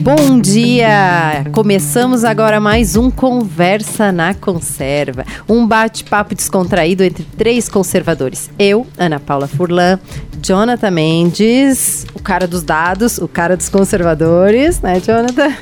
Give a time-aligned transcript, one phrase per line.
[0.00, 1.44] Bom dia!
[1.52, 5.24] Começamos agora mais um Conversa na Conserva.
[5.48, 8.48] Um bate-papo descontraído entre três conservadores.
[8.58, 9.98] Eu, Ana Paula Furlan,
[10.40, 15.52] Jonathan Mendes, o cara dos dados, o cara dos conservadores, né, Jonathan?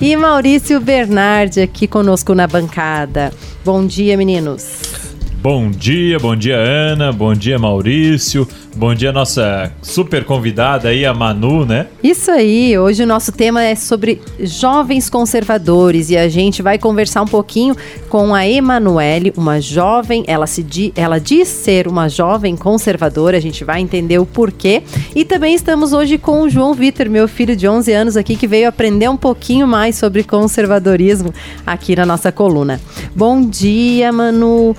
[0.00, 3.32] E Maurício Bernardi aqui conosco na bancada.
[3.64, 5.05] Bom dia, meninos.
[5.48, 11.14] Bom dia, bom dia Ana, bom dia Maurício, bom dia nossa super convidada aí, a
[11.14, 11.86] Manu, né?
[12.02, 17.22] Isso aí, hoje o nosso tema é sobre jovens conservadores e a gente vai conversar
[17.22, 17.76] um pouquinho
[18.08, 23.40] com a Emanuele, uma jovem, ela, se di, ela diz ser uma jovem conservadora, a
[23.40, 24.82] gente vai entender o porquê.
[25.14, 28.48] E também estamos hoje com o João Vitor, meu filho de 11 anos aqui, que
[28.48, 31.32] veio aprender um pouquinho mais sobre conservadorismo
[31.64, 32.80] aqui na nossa coluna.
[33.14, 34.74] Bom dia, Manu.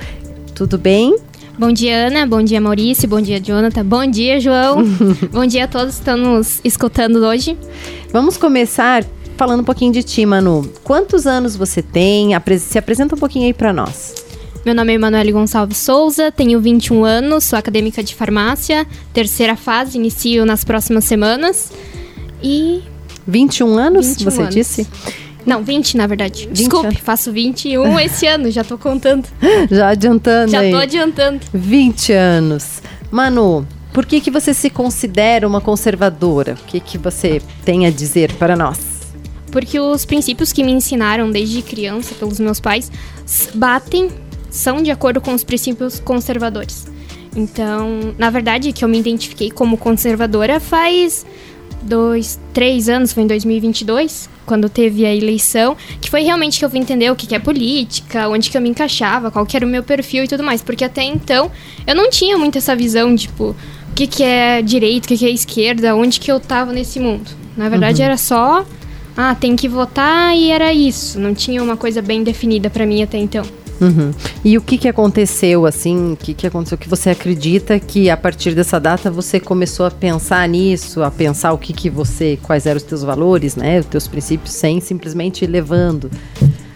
[0.58, 1.16] Tudo bem?
[1.56, 2.26] Bom dia, Ana.
[2.26, 3.08] Bom dia, Maurício.
[3.08, 3.86] Bom dia, Jonathan.
[3.86, 4.84] Bom dia, João.
[5.32, 7.56] Bom dia a todos que estão nos escutando hoje.
[8.12, 9.06] Vamos começar
[9.38, 10.68] falando um pouquinho de ti, Manu.
[10.84, 12.32] Quantos anos você tem?
[12.58, 14.16] Se apresenta um pouquinho aí para nós.
[14.66, 19.96] Meu nome é Emanuele Gonçalves Souza, tenho 21 anos, sou acadêmica de farmácia, terceira fase,
[19.96, 21.72] inicio nas próximas semanas.
[22.42, 22.82] E.
[23.28, 24.56] 21 anos, 21 você anos.
[24.56, 24.88] disse?
[25.48, 26.46] Não, 20 na verdade.
[26.48, 27.00] 20 Desculpe, anos.
[27.00, 29.28] faço 21 esse ano, já tô contando.
[29.72, 30.72] Já adiantando Já aí.
[30.72, 31.40] tô adiantando.
[31.54, 32.82] 20 anos.
[33.10, 36.54] Manu, por que, que você se considera uma conservadora?
[36.62, 38.80] O que, que você tem a dizer para nós?
[39.50, 42.92] Porque os princípios que me ensinaram desde criança pelos meus pais
[43.56, 44.10] batem,
[44.50, 46.86] são de acordo com os princípios conservadores.
[47.36, 51.26] Então, na verdade, que eu me identifiquei como conservadora faz
[51.88, 56.70] dois, três anos, foi em 2022, quando teve a eleição, que foi realmente que eu
[56.70, 59.70] vim entender o que, é política, onde que eu me encaixava, qual que era o
[59.70, 60.62] meu perfil e tudo mais.
[60.62, 61.52] Porque até então
[61.86, 63.56] eu não tinha muito essa visão, tipo,
[63.90, 67.00] o que, que é direito, o que, que é esquerda, onde que eu tava nesse
[67.00, 67.30] mundo.
[67.56, 68.06] Na verdade, uhum.
[68.06, 68.66] era só,
[69.16, 71.20] ah, tem que votar e era isso.
[71.20, 73.44] Não tinha uma coisa bem definida para mim até então.
[73.80, 74.12] Uhum.
[74.44, 78.18] E o que, que aconteceu, assim, o que, que aconteceu que você acredita que a
[78.18, 82.66] partir dessa data você começou a pensar nisso, a pensar o que, que você, quais
[82.66, 86.10] eram os teus valores, né, os teus princípios, sem simplesmente levando?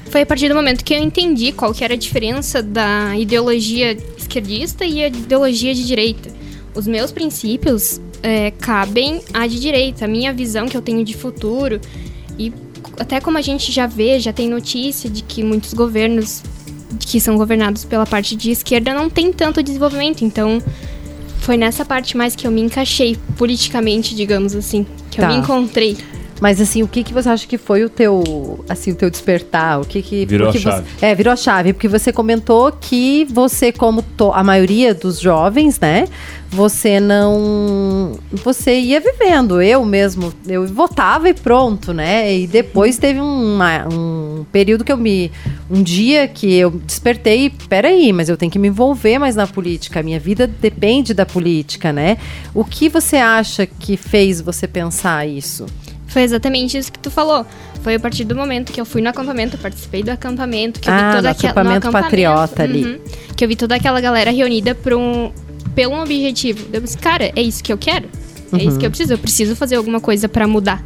[0.10, 3.98] Foi a partir do momento que eu entendi qual que era a diferença da ideologia
[4.18, 6.30] esquerdista e a ideologia de direita.
[6.76, 11.16] Os meus princípios é, cabem à de direita, a minha visão que eu tenho de
[11.16, 11.80] futuro
[12.38, 12.54] e
[13.00, 16.44] até como a gente já vê, já tem notícia de que muitos governos
[17.06, 20.24] que são governados pela parte de esquerda não tem tanto desenvolvimento.
[20.24, 20.62] Então,
[21.40, 25.24] foi nessa parte mais que eu me encaixei politicamente, digamos assim, que tá.
[25.24, 25.98] eu me encontrei.
[26.42, 29.80] Mas assim, o que que você acha que foi o teu, assim, o teu despertar?
[29.80, 30.88] O que que virou a chave?
[30.98, 35.20] Você, é, virou a chave, porque você comentou que você como to, a maioria dos
[35.20, 36.08] jovens, né,
[36.50, 39.62] você não você ia vivendo.
[39.62, 42.36] Eu mesmo, eu votava e pronto, né?
[42.36, 45.32] E depois teve uma, um período que eu me
[45.70, 50.02] um dia que eu despertei, peraí, mas eu tenho que me envolver mais na política.
[50.02, 52.18] A minha vida depende da política, né?
[52.54, 55.66] O que você acha que fez você pensar isso?
[56.12, 57.46] Foi exatamente isso que tu falou.
[57.82, 60.94] Foi a partir do momento que eu fui no acampamento, participei do acampamento, que eu
[60.94, 61.52] ah, vi toda aquela.
[61.52, 62.84] Acampamento, acampamento patriota ali.
[62.84, 63.00] Uhum,
[63.36, 65.32] que eu vi toda aquela galera reunida por um,
[65.74, 66.68] pelo um objetivo.
[66.72, 68.08] Eu disse, cara, é isso que eu quero.
[68.52, 68.62] É uhum.
[68.62, 69.14] isso que eu preciso.
[69.14, 70.84] Eu preciso fazer alguma coisa para mudar.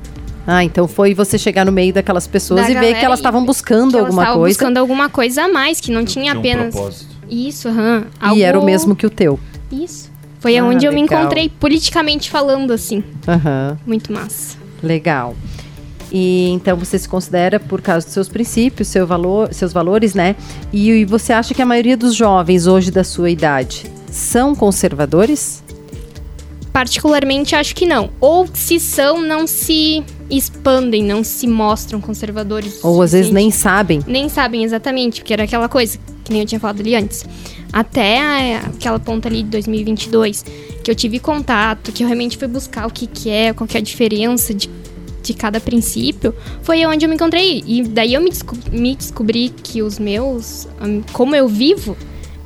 [0.47, 3.43] Ah, então foi você chegar no meio daquas pessoas da e ver que elas estavam
[3.43, 4.47] buscando alguma coisa.
[4.47, 6.75] buscando alguma coisa a mais, que não tinha, tinha apenas.
[6.75, 6.89] Um
[7.27, 7.97] isso, aham.
[7.97, 8.37] Uhum, algo...
[8.37, 9.39] E era o mesmo que o teu.
[9.71, 10.11] Isso.
[10.39, 13.03] Foi ah, onde eu me encontrei politicamente falando, assim.
[13.27, 13.79] Aham.
[13.87, 14.64] Muito massa.
[14.85, 15.35] Legal.
[16.12, 20.35] E então você se considera por causa dos seus princípios, seu valor, seus valores, né?
[20.72, 25.63] E, e você acha que a maioria dos jovens hoje da sua idade são conservadores?
[26.72, 28.09] Particularmente acho que não.
[28.19, 32.84] Ou se são, não se expandem, não se mostram conservadores.
[32.84, 34.02] Ou às vezes nem sabem.
[34.06, 37.25] Nem sabem exatamente, porque era aquela coisa que nem eu tinha falado ali antes.
[37.71, 40.45] Até aquela ponta ali de 2022,
[40.83, 43.75] que eu tive contato, que eu realmente fui buscar o que, que é, qual que
[43.75, 44.69] é a diferença de,
[45.21, 47.63] de cada princípio, foi onde eu me encontrei.
[47.66, 50.67] E daí eu me, desco me descobri que os meus,
[51.11, 51.97] como eu vivo,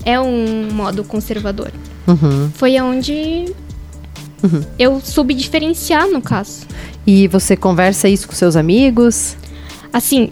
[0.03, 1.71] é um modo conservador.
[2.07, 2.49] Uhum.
[2.55, 3.53] Foi onde
[4.44, 4.61] uhum.
[4.79, 6.65] eu soube diferenciar, no caso.
[7.05, 9.35] E você conversa isso com seus amigos?
[9.91, 10.29] Assim,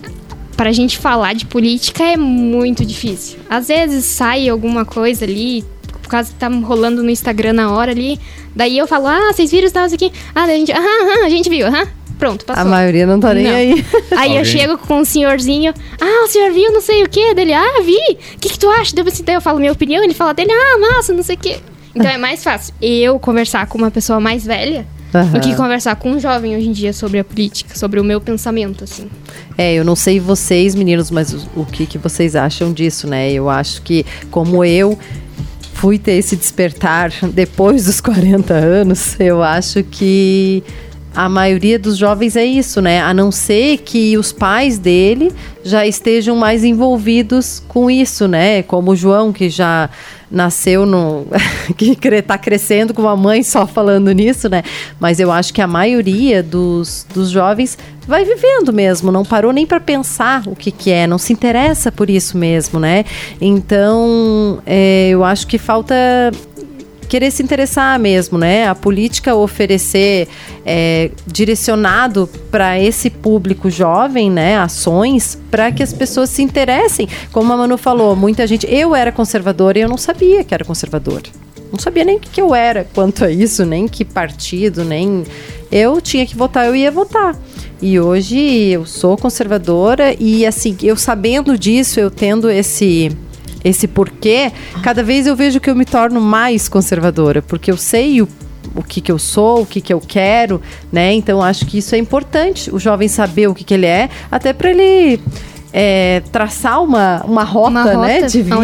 [0.57, 3.38] para a gente falar de política é muito difícil.
[3.48, 5.63] Às vezes sai alguma coisa ali,
[6.01, 8.19] por causa que tá rolando no Instagram na hora ali.
[8.56, 10.12] Daí eu falo, ah, vocês viram isso aqui?
[10.33, 11.88] Ah, a gente, ah, a gente viu, aham.
[12.18, 12.63] Pronto, passou.
[12.63, 13.54] A maioria não tá nem não.
[13.54, 13.86] aí.
[14.18, 15.71] Aí eu chego com um senhorzinho,
[16.01, 18.00] ah, o senhor viu não sei o que dele, ah, vi.
[18.36, 18.95] O que, que tu acha?
[19.24, 21.60] Daí eu falo minha opinião, ele fala dele, ah, massa, não sei o que.
[21.94, 25.31] Então é mais fácil eu conversar com uma pessoa mais velha Aham.
[25.31, 28.19] do que conversar com um jovem hoje em dia sobre a política, sobre o meu
[28.19, 29.09] pensamento, assim.
[29.57, 33.31] É, eu não sei vocês, meninos, mas o, o que, que vocês acham disso, né?
[33.31, 34.98] Eu acho que, como eu
[35.74, 40.63] fui ter esse despertar depois dos 40 anos, eu acho que
[41.15, 43.01] a maioria dos jovens é isso, né?
[43.01, 45.31] A não ser que os pais dele
[45.63, 48.62] já estejam mais envolvidos com isso, né?
[48.62, 49.89] Como o João, que já
[50.29, 51.25] nasceu no.
[51.77, 54.63] que cre- tá crescendo com uma mãe só falando nisso, né?
[55.00, 57.77] Mas eu acho que a maioria dos, dos jovens
[58.07, 61.91] vai vivendo mesmo, não parou nem para pensar o que, que é, não se interessa
[61.91, 63.03] por isso mesmo, né?
[63.41, 65.95] Então, é, eu acho que falta
[67.07, 68.68] querer se interessar mesmo, né?
[68.68, 70.27] A política oferecer
[70.65, 74.57] é, direcionado para esse público jovem, né?
[74.57, 77.07] Ações para que as pessoas se interessem.
[77.31, 78.68] Como a Manu falou, muita gente.
[78.69, 81.24] Eu era conservadora e eu não sabia que era conservadora.
[81.71, 85.24] Não sabia nem o que eu era quanto a isso, nem que partido, nem.
[85.71, 87.38] Eu tinha que votar, eu ia votar.
[87.81, 88.39] E hoje
[88.69, 93.12] eu sou conservadora e assim, eu sabendo disso, eu tendo esse
[93.67, 98.21] esse porquê, cada vez eu vejo que eu me torno mais conservadora, porque eu sei
[98.21, 98.27] o,
[98.75, 100.61] o que, que eu sou, o que, que eu quero,
[100.91, 101.13] né?
[101.13, 104.53] Então acho que isso é importante, o jovem saber o que, que ele é, até
[104.53, 105.19] para ele
[105.79, 108.56] é, traçar uma, uma rota, Uma rota, né, de vida,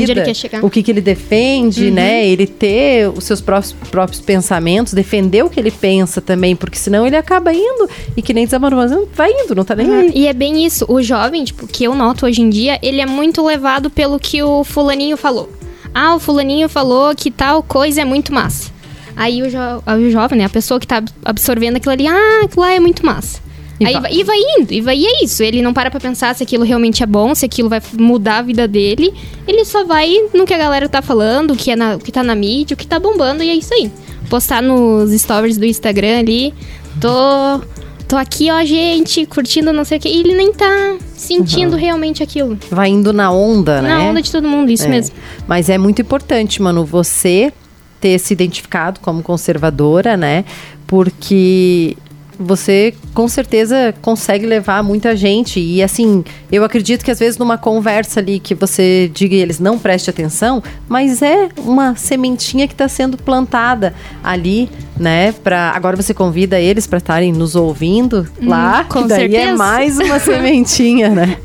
[0.63, 2.27] o que, que ele defende, né?
[2.27, 7.06] Ele ter os seus próprios, próprios pensamentos, defender o que ele pensa também, porque senão
[7.06, 7.88] ele acaba indo
[8.18, 10.12] e que nem não vai indo, não tá nem aí.
[10.15, 10.86] E é bem isso.
[10.89, 14.42] O jovem, tipo, que eu noto hoje em dia, ele é muito levado pelo que
[14.42, 15.51] o fulaninho falou.
[15.94, 18.71] Ah, o fulaninho falou que tal coisa é muito massa.
[19.15, 22.42] Aí o, jo o jovem, né, a pessoa que tá ab- absorvendo aquilo ali, ah,
[22.45, 23.39] aquilo lá é muito massa.
[23.80, 24.14] E aí vai.
[24.14, 25.42] e vai indo, e vai e é isso.
[25.44, 28.42] Ele não para pra pensar se aquilo realmente é bom, se aquilo vai mudar a
[28.42, 29.14] vida dele.
[29.48, 32.12] Ele só vai no que a galera tá falando, o que, é na, o que
[32.12, 33.92] tá na mídia, o que tá bombando, e é isso aí.
[34.30, 36.54] Postar nos stories do Instagram ali,
[37.02, 37.62] tô,
[38.08, 40.08] tô aqui, ó, gente, curtindo não sei o que.
[40.08, 42.58] E ele nem tá sentindo realmente aquilo.
[42.70, 43.90] Vai indo na onda, né?
[43.90, 44.90] Na onda de todo mundo, isso É.
[44.90, 45.16] mesmo.
[45.48, 47.52] Mas é muito importante, mano, você
[48.00, 50.46] ter se identificado como conservadora, né?
[50.86, 51.98] Porque
[52.39, 55.59] você com certeza consegue levar muita gente.
[55.59, 59.59] E assim, eu acredito que às vezes numa conversa ali que você diga e eles
[59.59, 63.94] não preste atenção, mas é uma sementinha que está sendo plantada
[64.24, 65.31] ali, né?
[65.31, 69.57] Pra, agora você convida eles para estarem nos ouvindo lá, com que daí é certeza.
[69.57, 71.38] mais uma sementinha, né?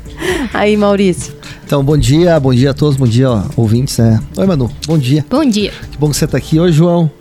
[0.53, 1.33] Aí, Maurício.
[1.65, 4.19] Então, bom dia, bom dia a todos, bom dia, ó, ouvintes, né?
[4.35, 5.23] Oi, Manu, bom dia.
[5.29, 5.71] Bom dia.
[5.91, 6.59] Que bom que você tá aqui.
[6.59, 7.11] Oi, João.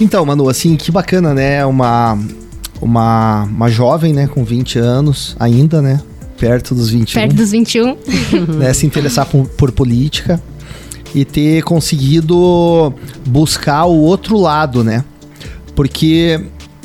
[0.00, 1.64] Então, Manu, assim, que bacana, né?
[1.66, 2.18] Uma,
[2.80, 6.00] uma, uma jovem, né, com 20 anos ainda, né?
[6.38, 7.96] Perto dos 21, Perto dos 21.
[8.58, 8.72] né?
[8.72, 10.40] Se interessar por, por política
[11.14, 12.94] e ter conseguido
[13.26, 15.04] buscar o outro lado, né?
[15.74, 16.40] Porque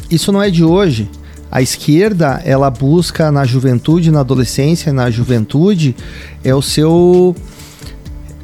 [0.10, 1.10] isso não é de hoje.
[1.52, 5.96] A esquerda, ela busca na juventude, na adolescência, na juventude,
[6.44, 7.36] é o seu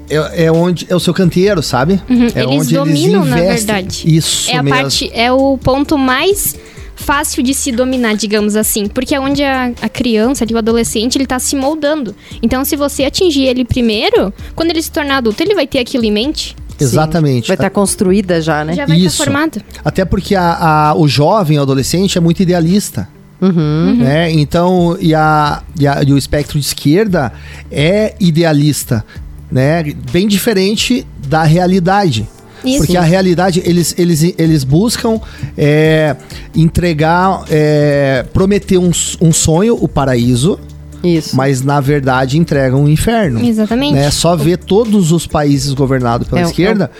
[0.09, 2.01] é, é onde é o seu canteiro, sabe?
[2.35, 4.03] É Uhum, eles dominam, na verdade.
[4.05, 4.79] Isso é a mesmo.
[4.79, 6.55] parte, é o ponto mais
[6.95, 11.15] fácil de se dominar, digamos assim, porque é onde a, a criança, ali, o adolescente,
[11.17, 12.13] ele tá se moldando.
[12.41, 16.03] Então, se você atingir ele primeiro, quando ele se tornar adulto, ele vai ter aquilo
[16.03, 17.47] em mente, Exatamente.
[17.47, 18.73] Vai estar construída já, né?
[18.73, 19.17] já vai estar Isso.
[19.23, 19.61] formado.
[19.83, 23.05] Até porque a, a- o jovem, o adolescente, é muito idealista.
[23.41, 23.97] Uhum.
[23.99, 24.31] Né?
[24.31, 27.33] Então, e, a, e, a- e o espectro de esquerda
[27.69, 29.05] é idealista,
[29.51, 29.83] né?
[30.11, 32.27] Bem diferente da realidade.
[32.63, 32.79] Isso.
[32.79, 35.19] Porque a realidade, eles, eles, eles buscam
[35.57, 36.15] é,
[36.55, 38.91] entregar, é, prometer um,
[39.21, 40.59] um sonho, o paraíso,
[41.03, 41.35] Isso.
[41.35, 43.43] mas na verdade entregam um inferno.
[43.43, 43.93] Exatamente.
[43.93, 44.11] Né?
[44.11, 46.91] Só ver todos os países governados pela É, esquerda,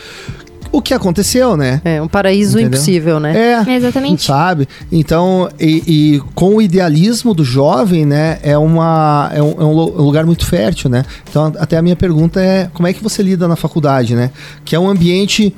[0.72, 1.82] o que aconteceu, né?
[1.84, 2.68] É um paraíso Entendeu?
[2.78, 3.64] impossível, né?
[3.68, 4.24] É, Exatamente.
[4.24, 4.68] sabe?
[4.92, 5.84] Então, e,
[6.16, 10.26] e com o idealismo do jovem, né, é, uma, é, um, é um um lugar
[10.26, 11.04] muito fértil, né?
[11.30, 14.32] Então, até a minha pergunta é, como é que você lida na faculdade, né?
[14.64, 15.54] Que é um ambiente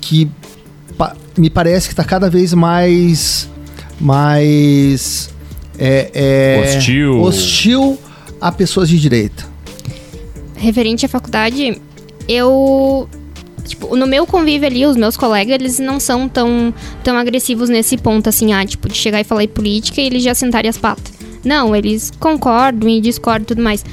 [0.00, 0.30] que
[0.96, 3.48] pa- me parece que está cada vez mais...
[4.00, 5.30] mais
[5.78, 7.20] é, é, Hostil.
[7.22, 7.98] hostil
[8.40, 9.44] a pessoas de direita.
[10.56, 11.80] Referente à faculdade,
[12.28, 13.08] eu.
[13.64, 17.96] Tipo, no meu convívio ali, os meus colegas, eles não são tão, tão agressivos nesse
[17.96, 20.76] ponto, assim, ah, tipo, de chegar e falar em política e eles já sentarem as
[20.76, 21.12] patas.
[21.44, 23.84] Não, eles concordam e discordam e tudo mais.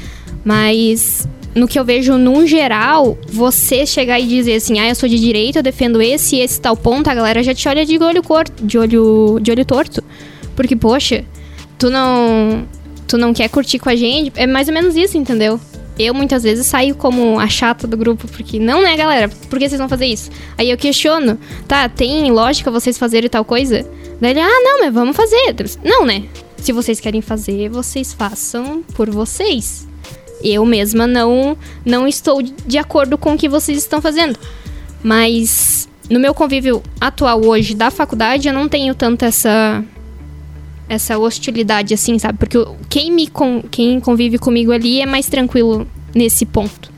[0.43, 5.09] Mas no que eu vejo num geral, você chegar e dizer assim, ah, eu sou
[5.09, 7.97] de direita, eu defendo esse e esse tal ponto, a galera já te olha de
[7.97, 10.03] olho corto, de olho, de olho torto.
[10.55, 11.23] Porque, poxa,
[11.77, 12.67] tu não.
[13.07, 14.31] Tu não quer curtir com a gente?
[14.35, 15.59] É mais ou menos isso, entendeu?
[15.99, 19.27] Eu muitas vezes saio como a chata do grupo, porque não, né, galera?
[19.27, 20.31] Por que vocês vão fazer isso?
[20.57, 21.37] Aí eu questiono,
[21.67, 23.85] tá, tem lógica vocês fazerem tal coisa?
[24.21, 25.55] Daí ele, ah, não, mas vamos fazer.
[25.83, 26.23] Não, né?
[26.57, 29.87] Se vocês querem fazer, vocês façam por vocês.
[30.41, 34.39] Eu mesma não, não estou de acordo com o que vocês estão fazendo.
[35.03, 39.83] Mas no meu convívio atual hoje da faculdade, eu não tenho tanto essa
[40.89, 42.37] essa hostilidade assim, sabe?
[42.39, 42.57] Porque
[42.89, 46.91] quem me con quem convive comigo ali é mais tranquilo nesse ponto.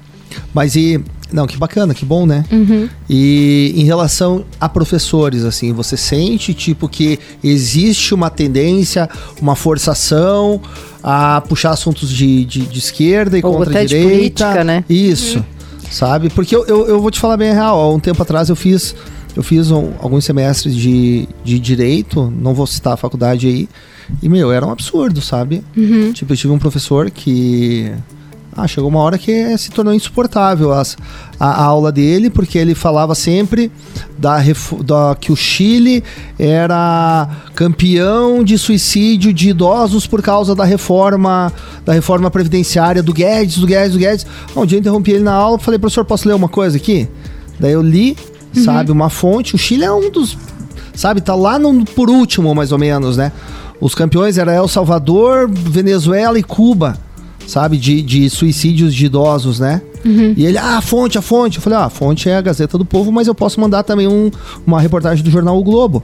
[0.53, 2.43] Mas e não, que bacana, que bom, né?
[2.51, 2.89] Uhum.
[3.09, 9.09] E em relação a professores, assim, você sente tipo que existe uma tendência,
[9.41, 10.61] uma forçação
[11.01, 14.17] a puxar assuntos de, de, de esquerda e Ou contra até a de direita?
[14.17, 14.83] política, né?
[14.89, 15.43] Isso,
[15.89, 16.29] sabe?
[16.29, 17.79] Porque eu, eu, eu vou te falar bem a real.
[17.79, 18.93] Há um tempo atrás eu fiz
[19.35, 23.69] eu fiz um- alguns semestres de, de direito, não vou citar a faculdade aí,
[24.21, 25.63] e meu, era um absurdo, sabe?
[25.75, 26.11] Uhum.
[26.13, 27.91] Tipo, eu tive um professor que.
[28.53, 30.97] Ah, chegou uma hora que se tornou insuportável as-
[31.39, 33.71] a, a aula dele, porque ele falava sempre
[34.19, 34.39] da,
[34.83, 36.03] da- que o Chile
[36.37, 41.53] era campeão de suicídio de idosos por causa da reforma
[41.85, 44.25] da reforma previdenciária do Guedes, do Guedes, do Guedes.
[44.53, 47.07] Um dia eu interrompi ele na aula falei, professor, posso ler uma coisa aqui?
[47.57, 48.17] Daí eu li,
[48.53, 49.55] sabe, uma fonte.
[49.55, 50.37] O Chile é um dos.
[50.93, 53.31] Sabe, tá lá no, por último, mais ou menos, né?
[53.79, 56.97] Os campeões era El Salvador, Venezuela e Cuba,
[57.47, 57.77] sabe?
[57.77, 59.81] De, de suicídios de idosos, né?
[60.37, 61.57] E ele, ah, a fonte, a fonte.
[61.57, 64.07] Eu falei, ah, a fonte é a Gazeta do Povo, mas eu posso mandar também
[64.07, 64.29] um-
[64.67, 66.03] uma reportagem do jornal O Globo.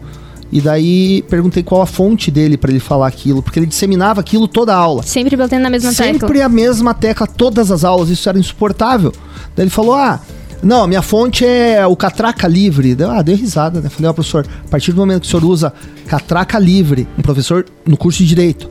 [0.51, 4.47] E daí perguntei qual a fonte dele pra ele falar aquilo, porque ele disseminava aquilo
[4.47, 5.03] toda a aula.
[5.03, 6.05] Sempre batendo na mesma tecla.
[6.21, 9.11] Sempre a mesma tecla, todas as aulas, isso era insuportável.
[9.55, 10.21] Daí ele falou: ah.
[10.61, 12.95] Não, a minha fonte é o Catraca Livre.
[12.95, 13.89] Deu, ah, deu risada, né?
[13.89, 15.73] Falei, ó, professor, a partir do momento que o senhor usa
[16.07, 18.69] Catraca Livre, um professor no curso de Direito,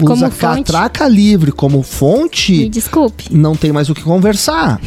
[0.00, 0.30] usa?
[0.30, 3.24] Catraca Livre como Me fonte, desculpe.
[3.30, 4.80] não tem mais o que conversar.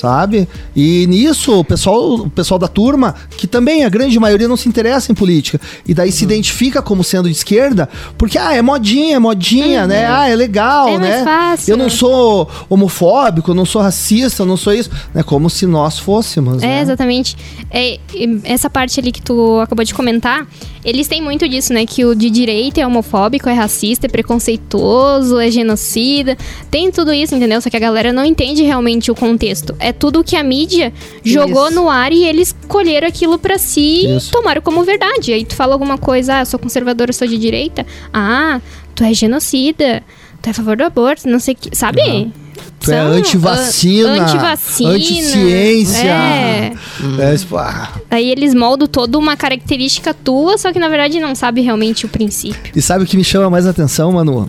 [0.00, 0.48] Sabe?
[0.74, 4.66] E nisso, o pessoal, o pessoal da turma, que também a grande maioria não se
[4.66, 6.12] interessa em política, e daí Uhum.
[6.14, 10.06] se identifica como sendo de esquerda, porque, ah, é modinha, é modinha, né?
[10.06, 10.94] Ah, é legal, Uhum.
[10.94, 11.24] É mais né?
[11.24, 11.72] fácil.
[11.72, 15.22] Eu não sou homofóbico, eu não sou racista, eu não sou isso, né?
[15.22, 16.80] Como se nós fôssemos, É, né?
[16.80, 17.36] exatamente.
[17.70, 17.98] É,
[18.44, 20.46] essa parte ali que tu acabou de comentar,
[20.82, 21.84] eles têm muito disso, né?
[21.84, 26.38] Que o de direita é homofóbico, é racista, é preconceituoso, é genocida.
[26.70, 27.60] Tem tudo isso, entendeu?
[27.60, 29.74] Só que a galera não entende realmente o contexto.
[29.78, 30.92] É tudo que a mídia
[31.24, 31.74] jogou Isso.
[31.74, 34.28] no ar e eles colheram aquilo pra si Isso.
[34.28, 35.32] e tomaram como verdade.
[35.32, 37.86] Aí tu fala alguma coisa, ah, eu sou conservadora, eu sou de direita.
[38.12, 38.60] Ah,
[38.94, 40.02] tu é genocida.
[40.42, 41.76] Tu é a favor do aborto, não sei o que.
[41.76, 42.32] Sabe?
[42.80, 46.08] Tu é São, antivacina, ah, antivacina, anticiência.
[46.08, 46.72] É.
[47.18, 47.92] É, tipo, ah.
[48.10, 52.08] Aí eles moldam toda uma característica tua, só que na verdade não sabe realmente o
[52.08, 52.72] princípio.
[52.74, 54.48] E sabe o que me chama mais atenção, Manu?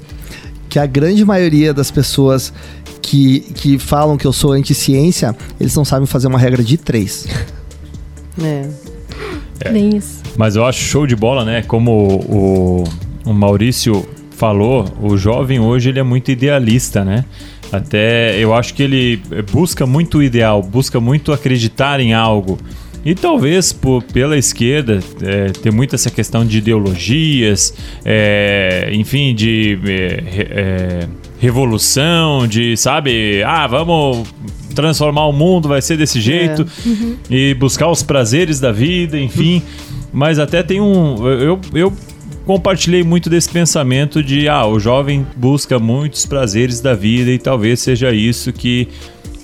[0.69, 2.53] Que a grande maioria das pessoas
[3.01, 7.27] que, que falam que eu sou anti-ciência, eles não sabem fazer uma regra de três.
[8.41, 8.69] É.
[9.71, 10.21] Nem isso.
[10.37, 11.61] Mas eu acho show de bola, né?
[11.61, 12.83] Como o,
[13.25, 17.25] o Maurício falou, o jovem hoje ele é muito idealista, né?
[17.71, 22.57] Até eu acho que ele busca muito o ideal, busca muito acreditar em algo.
[23.03, 27.73] E talvez por, pela esquerda é, ter muito essa questão de ideologias,
[28.05, 31.07] é, enfim, de é, é,
[31.41, 34.31] revolução, de, sabe, ah, vamos
[34.75, 36.67] transformar o mundo, vai ser desse jeito,
[37.29, 39.63] e buscar os prazeres da vida, enfim.
[40.13, 41.27] Mas até tem um.
[41.27, 41.91] Eu, eu
[42.45, 47.79] compartilhei muito desse pensamento de, ah, o jovem busca muitos prazeres da vida e talvez
[47.79, 48.87] seja isso que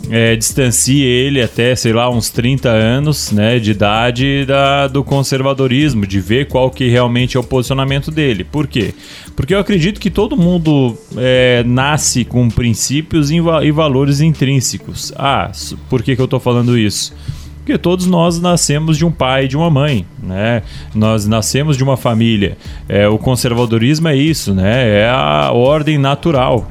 [0.10, 6.06] é, distancie ele até, sei lá, uns 30 anos né, de idade da, do conservadorismo,
[6.06, 8.44] de ver qual que realmente é o posicionamento dele.
[8.44, 8.94] Por quê?
[9.36, 15.14] Porque eu acredito que todo mundo é, nasce com princípios e, e valores intrínsecos.
[15.16, 15.52] Ah,
[15.90, 17.14] por que, que eu estou falando isso?
[17.58, 20.64] Porque todos nós nascemos de um pai e de uma mãe, né?
[20.96, 22.58] Nós nascemos de uma família.
[22.88, 25.02] É, o conservadorismo é isso, né?
[25.02, 26.66] É a ordem natural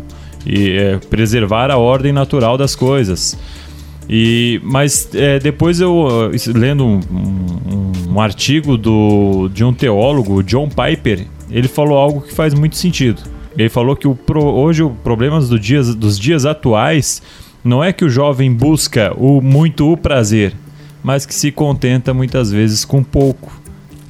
[0.47, 3.37] e é, preservar a ordem natural das coisas.
[4.09, 10.43] E, mas é, depois eu, isso- lendo um, um- um artigo do, de um teólogo,
[10.43, 13.21] John Piper, ele falou algo que faz muito sentido.
[13.59, 17.21] Ele falou que o pro- hoje o problema do dias, dos dias atuais
[17.65, 20.55] não é que o jovem busca o muito o prazer,
[21.03, 23.53] mas que se contenta muitas vezes com pouco,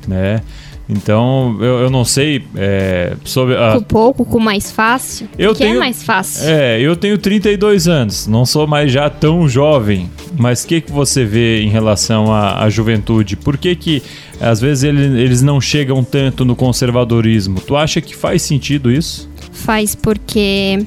[0.06, 0.42] né?
[0.88, 5.28] Então eu, eu não sei é, sobre a, Com pouco, com mais fácil.
[5.36, 6.44] Eu que tenho- é mais fácil?
[6.48, 10.08] é, eu tenho 32 anos, não sou mais já tão jovem.
[10.38, 13.34] Mas o que, que você vê em relação à, à juventude?
[13.36, 14.02] Por que, que
[14.40, 17.58] às vezes ele- eles não chegam tanto no conservadorismo?
[17.60, 19.28] Tu acha que faz sentido isso?
[19.52, 20.84] Faz porque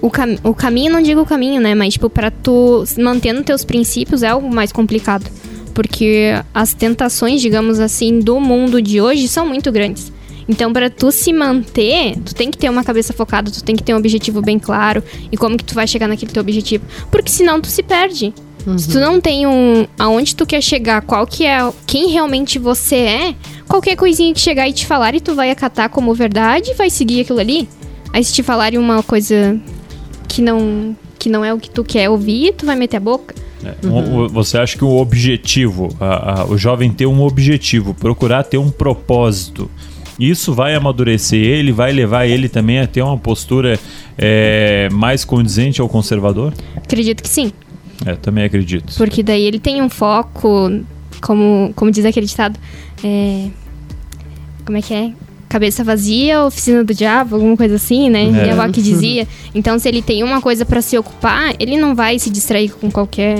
[0.00, 1.74] o, cam o caminho, não digo o caminho, né?
[1.74, 5.26] Mas, tipo, pra tu mantendo teus princípios é algo mais complicado.
[5.74, 10.12] Porque as tentações, digamos assim, do mundo de hoje são muito grandes.
[10.48, 13.82] Então, para tu se manter, tu tem que ter uma cabeça focada, tu tem que
[13.82, 15.02] ter um objetivo bem claro
[15.32, 16.84] e como que tu vai chegar naquele teu objetivo.
[17.10, 18.32] Porque senão tu se perde.
[18.66, 18.78] Uhum.
[18.78, 22.96] Se tu não tem um aonde tu quer chegar, qual que é, quem realmente você
[22.96, 23.34] é,
[23.68, 27.20] qualquer coisinha que chegar e te falar e tu vai acatar como verdade vai seguir
[27.20, 27.68] aquilo ali.
[28.12, 29.60] Aí se te falarem uma coisa
[30.28, 33.34] que não que não é o que tu quer ouvir, tu vai meter a boca.
[33.82, 34.28] Uhum.
[34.28, 38.70] Você acha que o objetivo, a, a, o jovem ter um objetivo, procurar ter um
[38.70, 39.70] propósito,
[40.18, 43.78] isso vai amadurecer ele, vai levar ele também a ter uma postura
[44.16, 46.52] é, mais condizente ao conservador?
[46.76, 47.52] Acredito que sim.
[48.06, 48.94] É, também acredito.
[48.96, 50.70] Porque daí ele tem um foco,
[51.20, 52.58] como, como diz aquele ditado,
[53.02, 53.48] é,
[54.64, 55.12] como é que é?
[55.54, 58.24] Cabeça vazia, oficina do diabo, alguma coisa assim, né?
[58.24, 58.26] É.
[58.26, 59.24] Minha avó que dizia.
[59.54, 62.90] Então, se ele tem uma coisa para se ocupar, ele não vai se distrair com
[62.90, 63.36] qualquer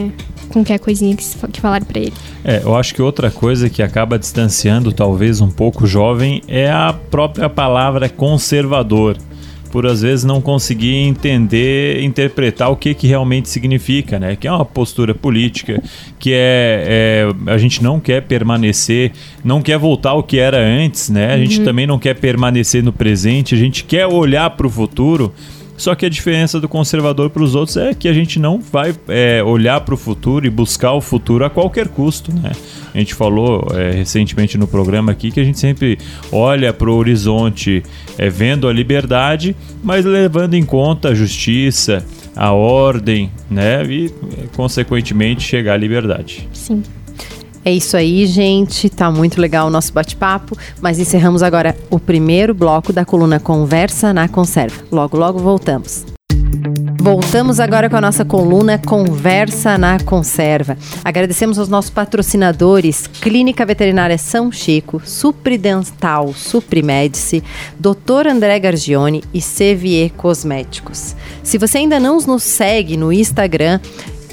[0.46, 2.12] com qualquer coisinha que, que falarem para ele.
[2.44, 6.70] É, eu acho que outra coisa que acaba distanciando talvez um pouco o jovem é
[6.70, 9.18] a própria palavra conservador
[9.74, 14.36] por às vezes não conseguir entender, interpretar o que, que realmente significa, né?
[14.36, 15.82] Que é uma postura política,
[16.16, 19.10] que é, é a gente não quer permanecer,
[19.42, 21.34] não quer voltar ao que era antes, né?
[21.34, 21.64] A gente uhum.
[21.64, 25.34] também não quer permanecer no presente, a gente quer olhar para o futuro
[25.76, 28.94] só que a diferença do conservador para os outros é que a gente não vai
[29.08, 32.52] é, olhar para o futuro e buscar o futuro a qualquer custo, né?
[32.94, 35.98] A gente falou é, recentemente no programa aqui que a gente sempre
[36.30, 37.82] olha para o horizonte
[38.16, 43.84] é, vendo a liberdade, mas levando em conta a justiça, a ordem, né?
[43.84, 44.12] E,
[44.56, 46.48] consequentemente, chegar à liberdade.
[46.52, 46.82] Sim.
[47.64, 48.90] É isso aí, gente.
[48.90, 54.12] Tá muito legal o nosso bate-papo, mas encerramos agora o primeiro bloco da coluna Conversa
[54.12, 54.84] na Conserva.
[54.92, 56.13] Logo, logo voltamos.
[57.04, 60.78] Voltamos agora com a nossa coluna Conversa na Conserva.
[61.04, 67.44] Agradecemos aos nossos patrocinadores Clínica Veterinária São Chico, Supridental Suprimedice,
[67.78, 68.26] Dr.
[68.30, 71.14] André Gargione e Cevier Cosméticos.
[71.42, 73.80] Se você ainda não nos segue no Instagram,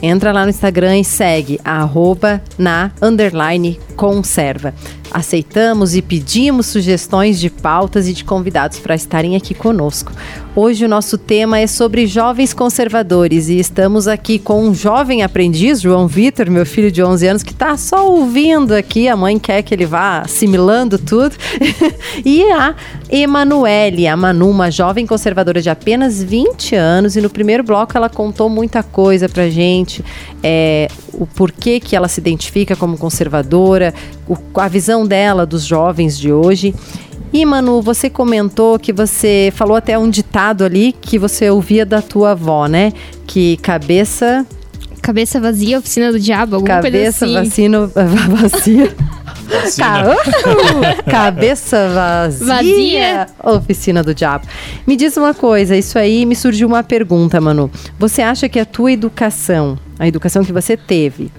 [0.02, 4.74] entra lá no Instagram e segue arroba na underline conserva.
[5.12, 10.14] Aceitamos e pedimos sugestões de pautas e de convidados para estarem aqui conosco.
[10.54, 15.80] Hoje o nosso tema é sobre jovens conservadores e estamos aqui com um jovem aprendiz,
[15.80, 19.62] João Vitor, meu filho de 11 anos, que está só ouvindo aqui, a mãe quer
[19.62, 21.38] que ele vá assimilando tudo.
[22.26, 22.76] e a
[23.10, 28.10] Emanuele, a Manu, uma jovem conservadora de apenas 20 anos e no primeiro bloco ela
[28.10, 30.04] contou muita coisa pra gente,
[30.44, 33.94] é, o porquê que ela se identifica como conservadora,
[34.28, 36.76] o, a visão dela dos jovens de hoje.
[37.34, 42.02] E Manu, você comentou que você falou até um ditado ali que você ouvia da
[42.02, 42.92] tua avó, né?
[43.26, 44.46] Que cabeça
[45.02, 47.68] Cabeça vazia, oficina do diabo, alguma Cabeça coisa assim.
[47.68, 48.96] Vacina, vazia.
[49.76, 54.46] Tá, uh, cabeça vazia, vazia, oficina do diabo.
[54.86, 57.70] Me diz uma coisa, isso aí me surgiu uma pergunta, Manu.
[58.00, 61.32] Você acha que a tua educação, a educação que você teve,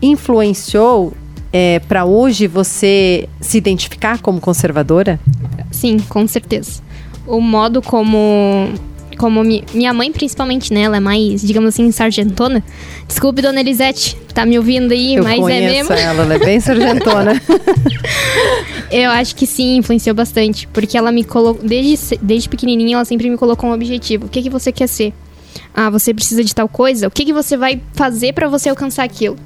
[0.00, 1.12] influenciou
[1.52, 5.18] é, para hoje você se identificar como conservadora?
[5.70, 6.82] Sim, com certeza.
[7.26, 8.68] O modo como
[9.18, 10.82] como mi, minha mãe, principalmente, né?
[10.82, 12.62] Ela é mais, digamos assim, sargentona.
[13.06, 15.92] Desculpe, dona Elisete, tá me ouvindo aí, Eu mas é mesmo.
[15.92, 17.32] Ela, ela é bem sargentona.
[18.90, 20.66] Eu acho que sim, influenciou bastante.
[20.68, 21.66] Porque ela me colocou.
[21.66, 24.26] Desde, desde pequenininha, ela sempre me colocou um objetivo.
[24.26, 25.12] O que, que você quer ser?
[25.74, 27.08] Ah, você precisa de tal coisa?
[27.08, 29.36] O que, que você vai fazer para você alcançar aquilo?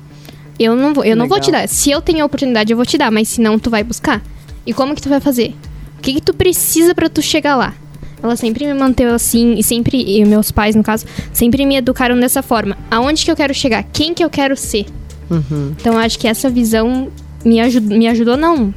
[0.59, 1.69] Eu não vou, eu não vou te dar.
[1.69, 4.23] Se eu tenho a oportunidade, eu vou te dar, mas se não, tu vai buscar.
[4.67, 5.55] E como que tu vai fazer?
[5.99, 7.75] O que, que tu precisa para tu chegar lá?
[8.23, 12.19] Ela sempre me manteve assim, e sempre, e meus pais, no caso, sempre me educaram
[12.19, 12.77] dessa forma.
[12.91, 13.83] Aonde que eu quero chegar?
[13.93, 14.87] Quem que eu quero ser?
[15.29, 15.75] Uhum.
[15.81, 17.11] Então, acho que essa visão
[17.45, 18.73] me, ajud, me ajudou, não.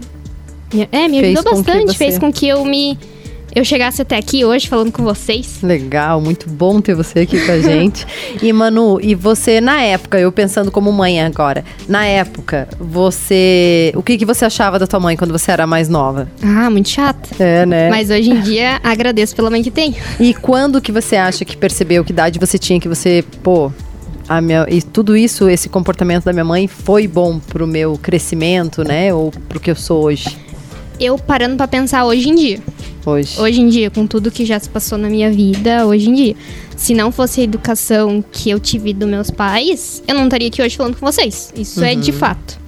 [0.91, 1.85] É, me ajudou fez bastante.
[1.85, 1.97] Você...
[1.97, 2.97] Fez com que eu me
[3.55, 5.59] eu chegasse até aqui hoje falando com vocês.
[5.63, 8.05] Legal, muito bom ter você aqui com a gente.
[8.43, 14.03] e Manu, e você na época, eu pensando como mãe agora, na época, você, o
[14.03, 16.27] que que você achava da tua mãe quando você era mais nova?
[16.43, 17.29] Ah, muito chata.
[17.41, 17.89] É, né?
[17.89, 19.95] Mas hoje em dia agradeço pela mãe que tem.
[20.19, 23.71] E quando que você acha que percebeu que idade você tinha que você, pô,
[24.27, 28.83] a minha, e tudo isso, esse comportamento da minha mãe foi bom pro meu crescimento,
[28.83, 29.13] né?
[29.13, 30.44] Ou pro que eu sou hoje?
[30.99, 32.61] Eu parando para pensar hoje em dia
[33.09, 33.39] hoje?
[33.39, 36.35] Hoje em dia, com tudo que já se passou na minha vida, hoje em dia.
[36.75, 40.61] Se não fosse a educação que eu tive dos meus pais, eu não estaria aqui
[40.61, 41.53] hoje falando com vocês.
[41.55, 41.85] Isso uhum.
[41.85, 42.17] é de uhum.
[42.17, 42.59] fato.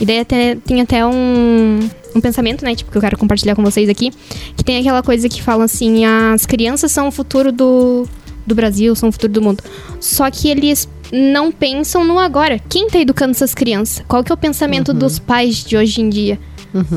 [0.00, 1.78] E daí até, tem até um,
[2.14, 2.74] um pensamento, né?
[2.74, 4.10] Tipo, que eu quero compartilhar com vocês aqui.
[4.56, 8.08] Que tem aquela coisa que fala assim: as crianças são o futuro do,
[8.44, 9.62] do Brasil, são o futuro do mundo.
[10.00, 12.58] Só que eles não pensam no agora.
[12.68, 14.04] Quem tá educando essas crianças?
[14.08, 16.40] Qual que é o pensamento dos pais de hoje em dia?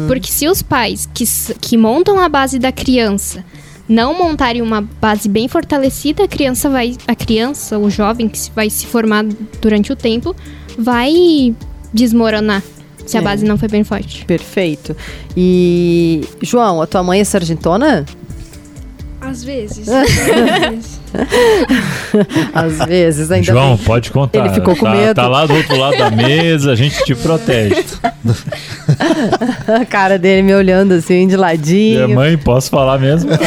[0.08, 1.24] Porque se os pais que,
[1.62, 3.44] que montam a base da criança
[3.88, 6.96] não montarem uma base bem fortalecida, a criança vai.
[7.08, 9.24] A criança, o jovem que vai se formar
[9.62, 10.36] durante o tempo,
[10.78, 11.54] vai
[11.94, 12.62] desmoronar.
[13.06, 13.24] Se a É.
[13.24, 14.26] base não foi bem forte.
[14.26, 14.96] Perfeito.
[15.36, 18.06] E, João, a tua mãe é sargentona?
[19.28, 19.88] Às vezes.
[22.54, 23.86] Às vezes, ainda João, bem.
[23.86, 24.40] pode contar.
[24.40, 25.16] Ele ficou com tá, medo.
[25.16, 27.84] Tá lá do outro lado da mesa, a gente te protege.
[29.68, 32.06] A cara dele me olhando assim, de ladinho.
[32.06, 33.32] Minha mãe, posso falar mesmo?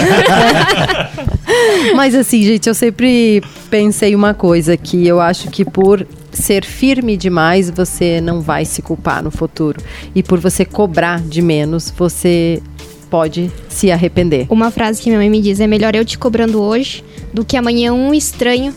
[1.96, 7.16] Mas assim, gente, eu sempre pensei uma coisa que eu acho que por ser firme
[7.16, 9.80] demais, você não vai se culpar no futuro.
[10.14, 12.62] E por você cobrar de menos, você
[13.10, 14.46] pode se arrepender.
[14.48, 17.02] Uma frase que minha mãe me diz é melhor eu te cobrando hoje
[17.34, 18.72] do que amanhã um estranho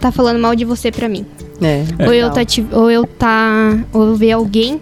[0.00, 1.24] tá falando mal de você pra mim.
[1.62, 2.30] É, Ou eu legal.
[2.32, 4.80] tá te- ou eu tá ou eu ver alguém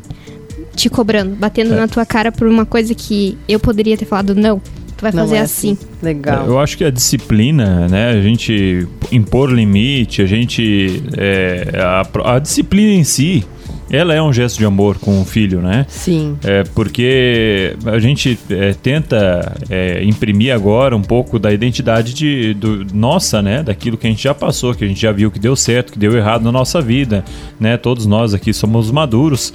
[0.74, 1.76] te cobrando, batendo É.
[1.76, 4.60] na tua cara por uma coisa que eu poderia ter falado não.
[5.04, 5.76] Vai Não fazer é assim.
[6.02, 6.46] Legal.
[6.46, 8.12] Eu acho que a disciplina, né?
[8.12, 11.02] A gente impor limite, a gente.
[11.14, 13.44] é, a, a disciplina em si,
[13.90, 15.84] ela é um gesto de amor com o filho, né?
[15.90, 16.38] Sim.
[16.42, 22.86] É porque a gente é, tenta é, imprimir agora um pouco da identidade de, do,
[22.94, 23.62] nossa, né?
[23.62, 25.98] Daquilo que a gente já passou, que a gente já viu que deu certo, que
[25.98, 27.22] deu errado na nossa vida,
[27.60, 27.76] né?
[27.76, 29.52] Todos nós aqui somos maduros,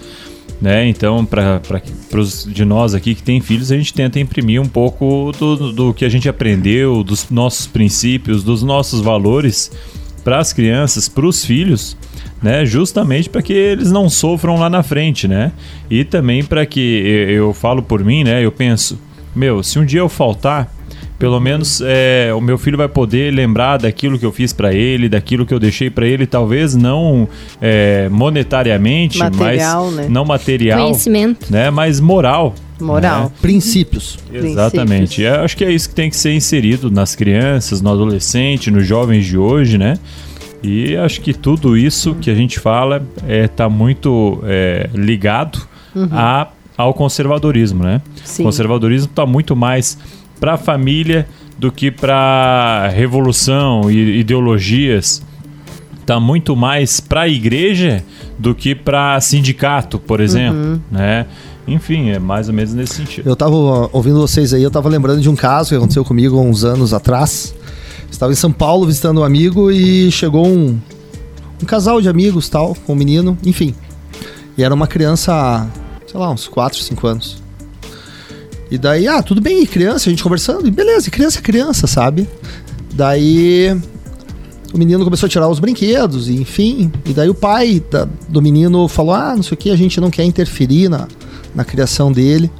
[0.61, 0.87] né?
[0.87, 1.61] Então, para
[2.47, 6.03] de nós aqui que tem filhos, a gente tenta imprimir um pouco do, do que
[6.03, 9.71] a gente aprendeu, dos nossos princípios, dos nossos valores
[10.23, 11.97] para as crianças, para os filhos,
[12.41, 12.65] né?
[12.65, 15.51] Justamente para que eles não sofram lá na frente, né?
[15.89, 18.43] E também para que eu, eu falo por mim, né?
[18.43, 18.99] Eu penso,
[19.35, 20.71] meu, se um dia eu faltar,
[21.19, 25.09] pelo menos é, o meu filho vai poder lembrar daquilo que eu fiz para ele,
[25.09, 27.27] daquilo que eu deixei para ele, talvez não
[27.61, 30.07] é, monetariamente, Material, mas né?
[30.09, 31.51] não material, Conhecimento.
[31.51, 31.69] né?
[31.69, 32.55] Mas moral.
[32.79, 33.25] Moral.
[33.25, 33.31] né?
[33.41, 34.17] Princípios.
[34.33, 35.21] Exatamente.
[35.21, 38.87] Eu acho que é isso que tem que ser inserido nas crianças, no adolescente, nos
[38.87, 39.99] jovens de hoje, né?
[40.63, 45.59] E acho que tudo isso que a gente fala está muito é, ligado
[46.11, 48.01] a, ao conservadorismo, né?
[48.23, 48.43] Sim.
[48.43, 49.97] O conservadorismo está muito mais
[50.39, 55.21] para a família do que para revolução e ideologias.
[55.99, 58.03] Está muito mais para a igreja
[58.37, 61.27] do que para sindicato, por exemplo, né?
[61.67, 63.29] Enfim, é mais ou menos nesse sentido.
[63.29, 63.53] Eu tava
[63.91, 66.93] ouvindo vocês aí, eu tava lembrando de um caso que aconteceu comigo há uns anos
[66.93, 67.53] atrás.
[68.09, 70.79] Estava em São Paulo visitando um amigo e chegou um,
[71.61, 73.75] um casal de amigos tal, com um menino, enfim.
[74.57, 75.67] E era uma criança,
[76.07, 77.48] sei lá, uns 4, 5 anos.
[78.71, 81.87] E daí, ah, tudo bem, e criança, a gente conversando, e beleza, criança é criança,
[81.87, 82.27] sabe?
[82.93, 83.75] Daí
[84.73, 86.91] o menino começou a tirar os brinquedos, enfim.
[87.05, 89.99] E daí o pai da- do menino falou: Ah, não sei o que, a gente
[89.99, 91.07] não quer interferir na,
[91.55, 92.51] na criação dele.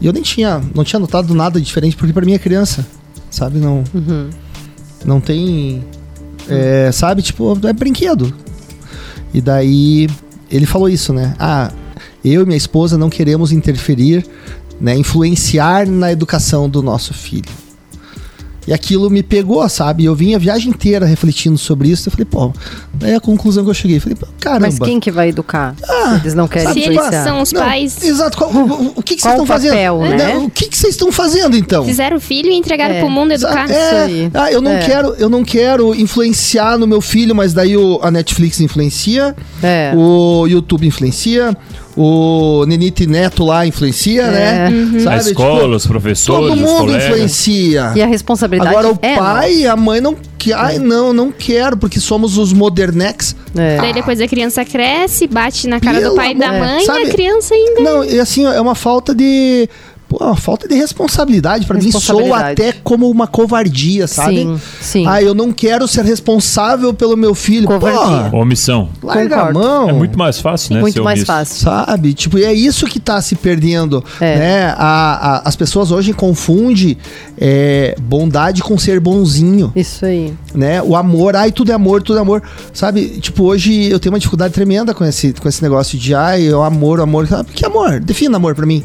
[0.00, 2.86] E eu nem tinha, não tinha notado nada diferente, porque pra mim é criança,
[3.30, 3.58] sabe?
[3.58, 3.82] Não,
[5.04, 5.84] não tem.
[6.48, 8.32] é, sabe, tipo, é brinquedo.
[9.34, 10.08] E daí
[10.50, 11.34] ele falou isso, né?
[11.38, 11.70] Ah,
[12.24, 14.24] eu e minha esposa não queremos interferir,
[14.80, 14.96] né?
[14.96, 17.50] Influenciar na educação do nosso filho.
[18.68, 20.04] E aquilo me pegou, sabe?
[20.04, 22.08] Eu vim a viagem inteira refletindo sobre isso.
[22.08, 22.52] Eu falei, pô,
[22.94, 23.96] daí a conclusão que eu cheguei.
[23.96, 24.66] Eu falei, pô, caramba.
[24.66, 25.74] Mas quem que vai educar?
[25.76, 28.36] Se eles não querem Se eles são os Não, pais, Exato.
[28.36, 29.74] Qual- o, o que, que vocês estão fazendo?
[29.74, 30.36] né?
[30.36, 31.84] O que, que vocês estão fazendo, então?
[31.84, 33.00] fizeram o filho e entregaram É.
[33.00, 33.68] pro mundo educar.
[33.68, 34.30] É, aí.
[34.34, 34.78] ah, eu não É.
[34.78, 39.92] quero, eu não quero influenciar no meu filho, mas daí o, a Netflix influencia, É.
[39.96, 41.56] o YouTube influencia,
[42.02, 44.30] o Nenite Neto lá influencia, É.
[44.30, 44.68] né?
[44.70, 45.00] Uhum.
[45.00, 45.16] Sabe?
[45.16, 47.04] a escola, os professores, todo mundo colegas.
[47.04, 47.92] influencia.
[47.94, 51.30] E a responsabilidade Agora o é pai e a mãe não que ai não, não
[51.30, 53.36] quero porque somos os modernex.
[53.54, 53.76] É.
[53.76, 57.00] Daí depois a criança cresce, bate na cara Pelo do pai e da mãe sabe?
[57.00, 57.80] e a criança ainda.
[57.82, 59.68] Não, e assim, é uma falta de
[60.10, 64.38] pô, uma falta de responsabilidade pra mim soa até como uma covardia, sabe?
[64.38, 65.06] Sim, sim.
[65.06, 67.66] Ah, eu não quero ser responsável pelo meu filho.
[67.68, 68.00] Covardia.
[68.00, 68.88] Porra, Omissão.
[69.02, 69.58] larga a Concordo.
[69.60, 69.88] mão.
[69.88, 70.80] É muito mais fácil, né?
[70.80, 71.26] Muito ser mais omisso.
[71.26, 71.56] fácil.
[71.62, 72.12] Sabe?
[72.12, 74.36] Tipo, e é isso que tá se perdendo, É.
[74.36, 74.74] né?
[74.76, 76.96] A, a- as pessoas hoje confundem
[77.40, 80.34] é, bondade com ser bonzinho, Isso aí.
[80.54, 80.82] né?
[80.82, 82.42] O amor, ai, tudo é amor, tudo é amor.
[82.72, 83.20] Sabe?
[83.20, 86.62] Tipo, hoje eu tenho uma dificuldade tremenda com esse, com esse negócio de, ai, o
[86.62, 87.26] amor, o amor.
[87.28, 87.50] Sabe?
[87.52, 88.00] Que amor?
[88.00, 88.82] Defina amor pra mim.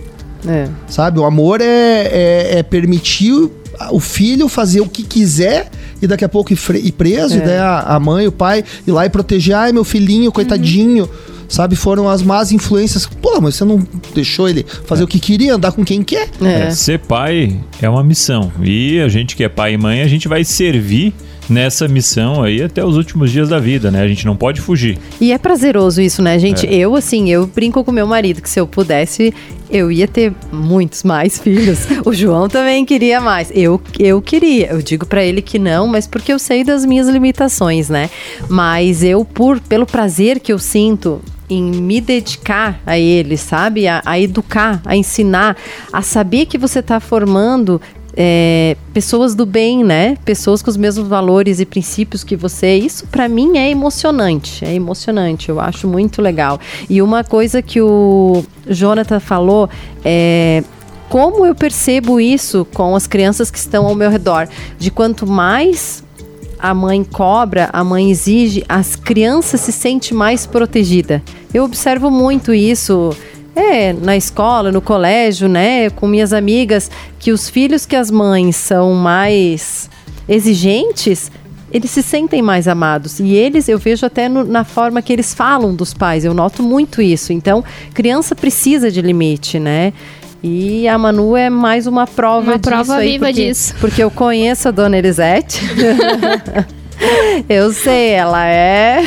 [0.48, 0.68] É.
[0.88, 1.20] Sabe?
[1.20, 3.52] O amor é, é, é permitir o-
[3.92, 5.70] o filho fazer o que quiser
[6.02, 7.38] e daqui a pouco ir, ir preso, É.
[7.38, 9.56] e daí a, a mãe, o pai ir lá e proteger.
[9.56, 11.10] Ai, meu filhinho, coitadinho.
[11.48, 11.76] sabe?
[11.76, 13.06] Foram as más influências.
[13.06, 16.28] Pô, mas você não deixou ele fazer o que queria, andar com quem quer?
[16.42, 18.52] É, ser pai é uma missão.
[18.64, 21.14] E a gente que é pai e mãe, a gente vai servir
[21.50, 24.02] nessa missão aí até os últimos dias da vida, né?
[24.02, 24.98] A gente não pode fugir.
[25.20, 26.66] E é prazeroso isso, né, gente?
[26.66, 26.74] É.
[26.74, 29.34] Eu, assim, eu brinco com meu marido que se eu pudesse,
[29.70, 31.80] eu ia ter muitos mais filhos.
[32.06, 33.52] o João também queria mais.
[33.54, 34.68] Eu, eu queria.
[34.68, 38.10] Eu digo pra ele que não, mas porque eu sei das minhas limitações, né?
[38.50, 43.88] Mas eu, por pelo prazer que eu sinto em me dedicar a ele, sabe?
[43.88, 45.56] A, a educar, a ensinar,
[45.94, 47.80] a saber que você está formando
[48.16, 50.18] é, pessoas do bem, né?
[50.24, 52.76] Pessoas com os mesmos valores e princípios que você.
[52.76, 55.50] Isso para mim é emocionante, é emocionante.
[55.50, 56.60] Eu acho muito legal.
[56.90, 59.70] E uma coisa que o Jonathan falou
[60.04, 60.64] é
[61.10, 64.48] como eu percebo isso com as crianças que estão ao meu redor,
[64.78, 66.04] de quanto mais
[66.58, 71.22] a mãe cobra, a mãe exige, as crianças se sentem mais protegida.
[71.54, 73.16] Eu observo muito isso
[73.56, 78.56] é, na escola, no colégio, né, com minhas amigas, que os filhos que as mães
[78.56, 79.90] são mais
[80.28, 81.32] exigentes,
[81.72, 83.20] eles se sentem mais amados.
[83.20, 86.62] E eles, eu vejo até no, na forma que eles falam dos pais, eu noto
[86.62, 87.32] muito isso.
[87.32, 87.64] Então,
[87.94, 89.94] criança precisa de limite, né?
[90.44, 93.76] E a Manu é mais uma prova Uma disso prova aí, viva porque, disso.
[93.80, 95.60] Porque eu conheço a dona Elisete.
[97.50, 99.02] eu sei, ela é.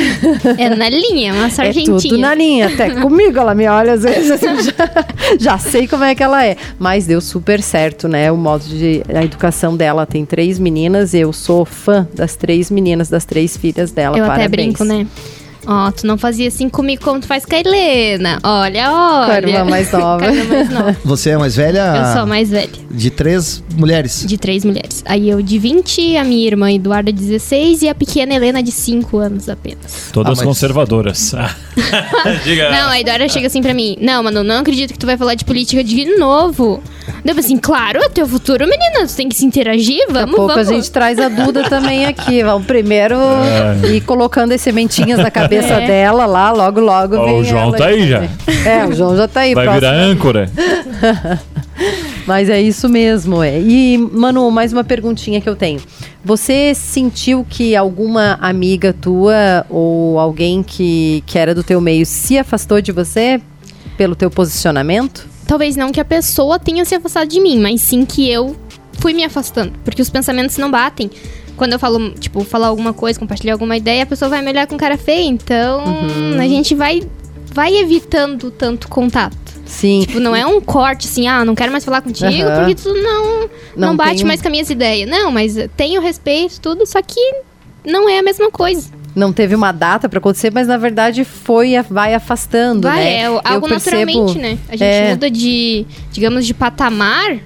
[0.57, 1.97] É na linha, uma É sargentinha.
[1.97, 2.67] tudo na linha.
[2.67, 4.31] Até comigo ela me olha às vezes.
[4.31, 5.05] assim, já,
[5.39, 6.55] já sei como é que ela é.
[6.77, 8.31] Mas deu super certo, né?
[8.31, 9.03] O modo de.
[9.13, 11.13] A educação dela tem três meninas.
[11.13, 14.17] Eu sou fã das três meninas, das três filhas dela.
[14.17, 14.45] Eu Parabéns.
[14.47, 15.07] até brinco, né?
[15.71, 18.39] Ó, tu não fazia assim comigo como tu faz com a Helena.
[18.41, 19.33] Olha, Com olha.
[19.33, 20.19] a irmã mais nova.
[20.25, 20.97] Com a irmã mais nova.
[21.05, 21.93] Você é mais velha?
[21.95, 22.69] Eu sou a mais velha.
[22.89, 24.23] De três mulheres.
[24.25, 25.03] De três mulheres.
[25.05, 28.71] Aí eu de 20, a minha irmã Eduarda de 16 e a pequena Helena de
[28.71, 30.09] 5 anos apenas.
[30.11, 31.35] Todas Ah, mas- conservadoras.
[32.43, 32.71] Diga.
[32.71, 33.95] Não, a Eduarda chega assim pra mim.
[34.01, 36.81] Não, mano, não acredito que tu vai falar de política de novo.
[37.23, 39.05] Deu assim, claro, é teu futuro, menina.
[39.07, 40.69] Tu tem que se interagir, Daqui a vamos, pouco vamos.
[40.69, 42.43] a gente traz a Duda também aqui.
[42.43, 43.15] Vamos primeiro
[43.91, 45.87] ir colocando as sementinhas na cabeça É.
[45.87, 47.15] dela lá, logo, logo.
[47.17, 48.23] Ó, vem o João ela tá aí já.
[48.65, 49.53] É, o João já tá aí.
[49.53, 49.81] Vai próximo.
[49.91, 50.49] virar âncora.
[52.27, 53.59] Mas é isso mesmo, é.
[53.59, 55.79] E, Manu, mais uma perguntinha que eu tenho.
[56.23, 62.37] Você sentiu que alguma amiga tua ou alguém que, que era do teu meio se
[62.37, 63.41] afastou de você
[63.97, 65.25] pelo teu posicionamento?
[65.49, 68.55] Talvez não que a pessoa tenha se afastado de mim, mas sim que eu
[68.99, 69.73] fui me afastando.
[69.83, 71.09] Porque os pensamentos não batem.
[71.57, 74.67] Quando eu falo, tipo, falar alguma coisa, compartilhar alguma ideia, a pessoa vai me olhar
[74.67, 75.25] com cara feia.
[75.25, 76.39] Então, Uhum.
[76.39, 77.01] a gente vai,
[77.51, 79.35] vai evitando tanto contato.
[79.65, 80.01] Sim.
[80.01, 82.59] Tipo, não é um corte assim, ah, não quero mais falar contigo Aham.
[82.59, 83.49] porque tu não, não,
[83.89, 85.09] Não bate tem- mais com as minhas ideias.
[85.09, 87.19] Não, mas tenho respeito, tudo, só que
[87.83, 88.89] não é a mesma coisa.
[89.19, 93.13] Não teve uma data pra acontecer, mas na verdade foi, vai afastando, Vai, né?
[93.23, 94.57] é Eu algo percebo- naturalmente, né?
[94.69, 95.09] A gente É.
[95.11, 97.37] muda de, digamos, de patamar.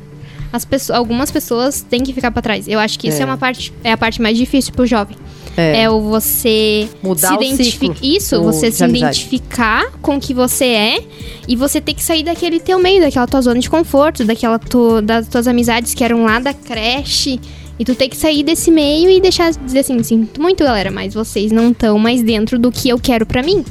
[0.52, 2.68] As pessoas, algumas pessoas têm que ficar pra trás.
[2.68, 3.24] Eu acho que isso É.
[3.24, 5.18] é uma parte, é a parte mais difícil pro jovem.
[5.58, 5.84] É.
[5.84, 7.96] É, o você Mudar se identificar.
[8.04, 9.20] Isso, você se amizade.
[9.22, 11.04] identificar com o que você é
[11.48, 15.02] e você ter que sair daquele teu meio, daquela tua zona de conforto, daquela tu,
[15.02, 17.40] das tuas amizades que eram lá da creche.
[17.80, 21.14] E tu tem que sair desse meio e deixar dizer assim, sinto muito, galera, mas
[21.14, 23.66] vocês não estão mais dentro do que eu quero pra mim.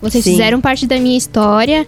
[0.00, 0.32] Vocês Sim.
[0.32, 1.86] fizeram parte da minha história.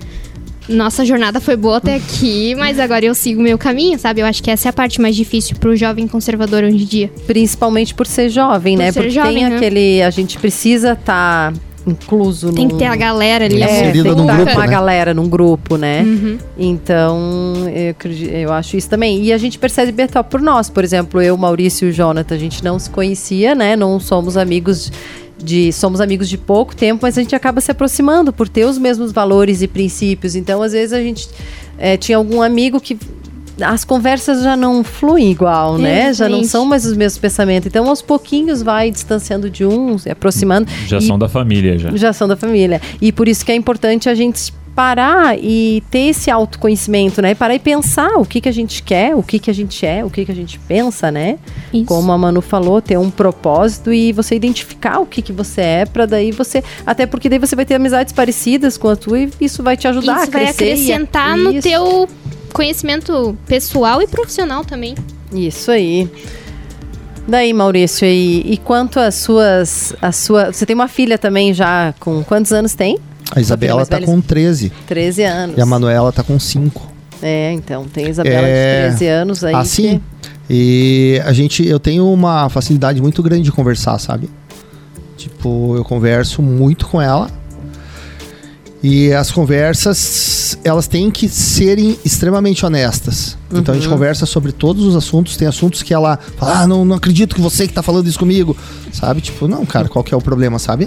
[0.68, 4.22] Nossa jornada foi boa até aqui, mas agora eu sigo o meu caminho, sabe?
[4.22, 7.12] Eu acho que essa é a parte mais difícil pro jovem conservador hoje em dia.
[7.26, 8.92] Principalmente por ser jovem, Por né?
[8.92, 9.56] ser Porque jovem, tem né?
[9.56, 10.02] aquele.
[10.02, 11.52] A gente precisa estar
[11.86, 13.62] incluso Tem que num- ter a galera ali.
[13.62, 14.66] É, É, Inserida tem que num estar grupo, com né?
[14.66, 16.02] galera num grupo, né?
[16.02, 16.38] Uhum.
[16.58, 17.94] Então, eu,
[18.40, 19.22] eu acho isso também.
[19.22, 20.68] E a gente percebe Betal por nós.
[20.70, 23.76] Por exemplo, eu, Maurício e o Jonathan, a gente não se conhecia, né?
[23.76, 24.90] Não somos amigos
[25.36, 25.72] de.
[25.72, 29.12] Somos amigos de pouco tempo, mas a gente acaba se aproximando por ter os mesmos
[29.12, 30.34] valores e princípios.
[30.36, 31.28] Então, às vezes, a gente
[31.78, 32.96] eh, tinha algum amigo que.
[33.60, 36.12] As conversas já não fluem igual, né?
[36.12, 37.66] Já não são mais os mesmos pensamentos.
[37.68, 40.68] Então, aos pouquinhos, vai distanciando de um, se aproximando.
[40.86, 41.90] Já E- são da família, já.
[41.96, 42.80] já são da família.
[43.00, 47.32] E por isso que é importante a gente parar e ter esse autoconhecimento, né?
[47.32, 50.04] Parar e pensar o que, que a gente quer, o que, que a gente é,
[50.04, 51.38] o que, que a gente pensa, né?
[51.72, 51.84] Isso.
[51.84, 55.86] Como a Manu falou, ter um propósito e você identificar o que, que você é,
[55.86, 56.60] para daí você.
[56.84, 59.86] Até porque daí você vai ter amizades parecidas com a tua e isso vai te
[59.86, 60.64] ajudar Isso a vai crescer.
[60.64, 61.68] e a- acrescentar no Isso.
[61.68, 62.08] teu
[62.54, 64.94] conhecimento pessoal e profissional também.
[65.32, 66.08] Isso aí.
[67.26, 71.92] Daí, Maurício, e, e quanto às suas, a sua, você tem uma filha também já
[71.98, 72.98] com quantos anos tem?
[73.34, 74.06] A Isabela tá velha.
[74.06, 75.58] com 13 13 anos.
[75.58, 76.92] e a Manuela tá com 5.
[77.22, 79.54] É, então, tem a Isabela É, de 13 anos aí.
[79.54, 80.00] Assim,
[80.48, 84.28] e a gente, eu tenho uma facilidade muito grande de conversar, sabe?
[85.16, 87.30] Tipo, eu converso muito com ela.
[88.86, 93.34] E as conversas, elas têm que serem extremamente honestas.
[93.50, 95.38] Então a gente conversa sobre todos os assuntos.
[95.38, 98.18] Tem assuntos que ela fala, ah, não, não acredito que você que tá falando isso
[98.18, 98.54] comigo.
[98.92, 99.22] Sabe?
[99.22, 100.86] Tipo, não, cara, qual que é o problema, sabe?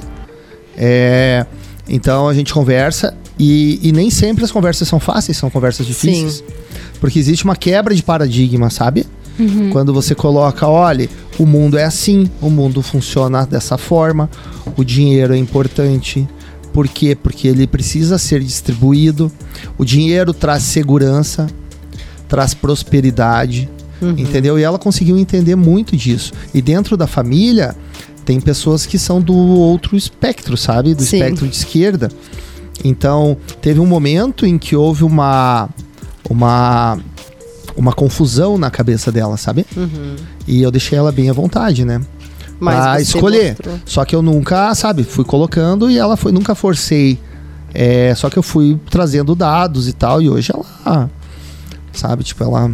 [0.77, 1.43] É,
[1.89, 6.43] então a gente conversa e, e nem sempre as conversas são fáceis, são conversas difíceis.
[6.99, 9.07] Porque existe uma quebra de paradigma, sabe?
[9.71, 14.29] Quando você coloca, olha, o mundo é assim, o mundo funciona dessa forma,
[14.75, 16.27] o dinheiro é importante.
[16.77, 17.15] Por quê?
[17.15, 19.31] Porque ele precisa ser distribuído.
[19.79, 21.47] O dinheiro traz segurança,
[22.29, 23.67] traz prosperidade,
[24.15, 24.59] entendeu?
[24.59, 26.33] E ela conseguiu entender muito disso.
[26.53, 27.75] E dentro da família,
[28.23, 30.93] tem pessoas que são do outro espectro, sabe?
[30.93, 31.17] Do Sim.
[31.17, 32.09] espectro de esquerda.
[32.85, 35.67] Então, teve um momento em que houve uma
[36.29, 36.99] uma
[37.75, 39.65] uma confusão na cabeça dela, sabe?
[40.47, 42.01] E eu deixei ela bem à vontade, né?
[42.59, 43.49] Mas pra escolher.
[43.49, 43.79] mostrou.
[43.85, 47.19] Só que eu nunca, sabe, fui colocando e ela foi, nunca forcei.
[47.73, 51.09] É, só que eu fui trazendo dados e tal, e hoje ela,
[51.93, 52.71] sabe, tipo, ela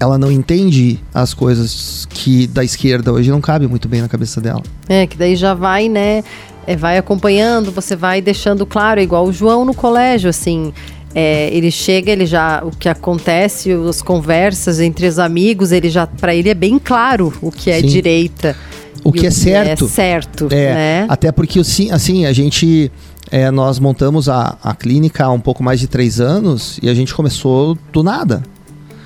[0.00, 4.40] ela não entende as coisas que da esquerda hoje não cabe muito bem na cabeça
[4.40, 4.62] dela.
[4.88, 6.24] É, que daí já vai, né?
[6.66, 10.72] é, vai acompanhando, você vai deixando claro, igual o João no colégio, assim.
[11.14, 12.62] é, ele chega, ele já.
[12.64, 16.06] O que acontece, as conversas entre os amigos, ele já.
[16.06, 17.86] para ele é bem claro o que é Sim.
[17.86, 18.56] direita.
[19.02, 19.84] O e que é certo.
[19.84, 21.06] É certo, É, né?
[21.08, 22.90] até porque assim, a gente
[23.30, 26.94] é, nós montamos a, a clínica há um pouco mais de três anos e a
[26.94, 28.42] gente começou do nada.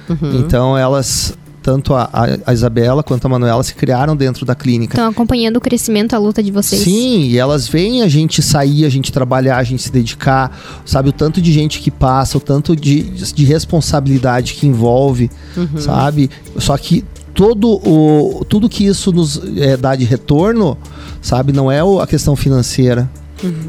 [0.09, 0.41] Uhum.
[0.41, 2.09] Então elas, tanto a,
[2.47, 4.95] a- Isabela quanto a Manuela se criaram dentro da clínica.
[4.95, 6.81] Estão acompanhando o crescimento, a luta de vocês.
[6.83, 11.11] Sim, e elas veem a gente sair, a gente trabalhar, a gente se dedicar, sabe?
[11.11, 15.31] O tanto de gente que passa, o tanto de, de responsabilidade que envolve,
[15.79, 16.31] sabe?
[16.59, 17.05] Só que
[17.39, 20.77] todo o, tudo que isso nos eh, dá de retorno,
[21.23, 21.53] sabe?
[21.53, 23.09] Não é a questão financeira.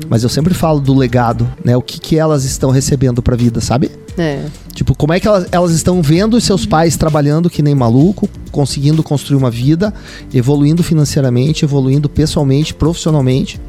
[0.10, 1.78] Mas eu sempre falo do legado, né?
[1.78, 3.92] O que, que elas estão recebendo pra vida, sabe?
[4.18, 4.44] É.
[4.74, 8.28] Tipo, como é que elas, elas estão vendo os seus pais trabalhando que nem maluco,
[8.52, 9.94] conseguindo construir uma vida,
[10.34, 13.62] evoluindo financeiramente, evoluindo pessoalmente, profissionalmente.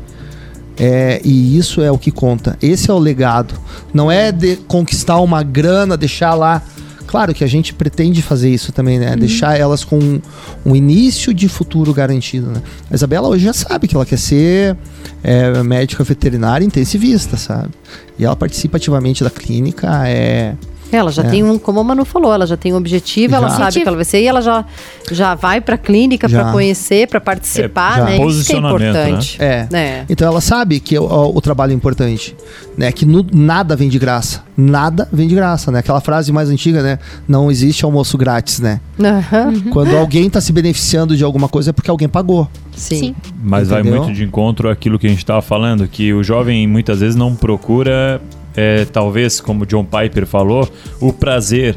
[0.79, 2.57] É, e isso é o que conta.
[2.63, 3.53] Esse é o legado.
[3.93, 6.63] Não é de conquistar uma grana, deixar lá.
[7.11, 9.17] Claro que a gente pretende fazer isso também, né?
[9.17, 10.21] Deixar elas com um,
[10.65, 12.63] um início de futuro garantido, né?
[12.89, 14.77] A Isabela hoje já sabe que ela quer ser
[15.21, 17.71] é, médica veterinária intensivista, sabe?
[18.17, 20.55] E ela participa ativamente da clínica, é...
[20.93, 21.29] Ela já É.
[21.31, 23.57] tem um, como a Manu falou, ela já tem um objetivo, ela Já.
[23.57, 24.65] sabe que ela vai ser e ela já,
[25.11, 26.43] já vai pra clínica Já.
[26.43, 28.11] pra conhecer, pra participar, É, né?
[28.13, 29.37] Isso que é Posicionamento, importante.
[29.41, 29.69] É.
[29.73, 30.05] É.
[30.09, 32.35] Então ela sabe que o, o trabalho é importante,
[32.77, 32.91] né?
[32.93, 34.43] Que nu- nada vem de graça.
[34.57, 35.79] Nada vem de graça, né?
[35.79, 36.99] Aquela frase mais antiga, né?
[37.27, 38.81] Não existe almoço grátis, né?
[39.03, 39.55] Aham.
[39.71, 42.49] Quando alguém tá se beneficiando de alguma coisa é porque alguém pagou.
[42.77, 42.99] Sim.
[42.99, 43.15] Sim.
[43.43, 44.03] Mas vai Entendeu?
[44.03, 47.35] muito de encontro àquilo que a gente estava falando, que o jovem muitas vezes não
[47.35, 48.21] procura,
[48.57, 50.69] é, talvez, como John Piper falou,
[51.01, 51.77] o prazer,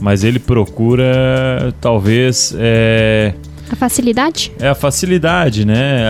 [0.00, 3.34] mas ele procura, talvez, é,
[3.70, 4.52] A facilidade?
[4.60, 6.02] é a facilidade, né?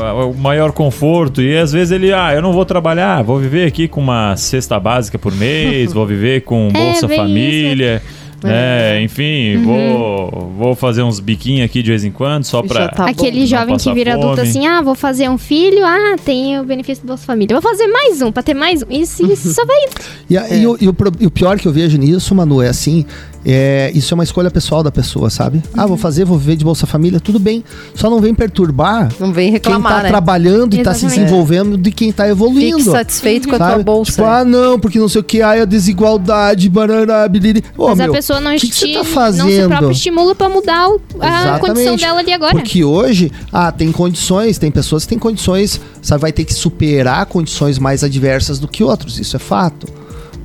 [0.00, 1.42] A- o maior conforto.
[1.42, 4.78] E às vezes ele, ah, eu não vou trabalhar, vou viver aqui com uma cesta
[4.80, 8.02] básica por mês, vou viver com É, Bolsa bem Família.
[8.46, 9.02] Né?
[9.02, 9.64] enfim, Uhum.
[9.64, 12.88] vou, vou fazer uns biquinhos aqui de vez em quando, só pra.
[12.88, 13.10] tá bom.
[13.10, 14.48] Aquele não jovem que vira adulto fome.
[14.48, 17.58] assim, ah, vou fazer um filho, ah, tem o benefício do Bolsa Família.
[17.58, 18.86] Vou fazer mais um, pra ter mais um.
[18.90, 19.76] Isso, isso só vai...
[20.28, 22.66] E, a- e o, e o e o pior que eu vejo nisso, Manu, é
[22.68, 23.04] assim:
[23.44, 25.62] é, isso é uma escolha pessoal da pessoa, sabe?
[25.76, 27.62] Ah, vou fazer, vou viver de Bolsa Família, tudo bem.
[27.94, 30.08] Só não vem perturbar Não vem quem reclamar, tá né?
[30.08, 31.20] trabalhando e tá se Exatamente.
[31.26, 32.78] desenvolvendo de quem tá evoluindo.
[32.78, 33.84] Fique satisfeito com a tua Sabe?
[33.84, 34.10] bolsa.
[34.10, 37.62] Tipo, ah, não, porque não sei o que, ai, a desigualdade, barará, biliri.
[37.78, 40.48] Ô, Mas meu, a pessoa não, o que, que tá não se próprio estimula pra
[40.48, 41.60] mudar o- a Exatamente.
[41.66, 42.52] condição dela ali agora.
[42.54, 47.26] Porque hoje, ah, tem condições, tem pessoas que têm condições, sabe, vai ter que superar
[47.26, 49.86] condições mais adversas do que outros, isso é fato.